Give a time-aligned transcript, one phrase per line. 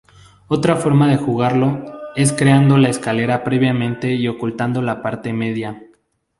[0.47, 5.83] Otra forma de jugarlo es creando la escalera previamente y ocultando la parte media.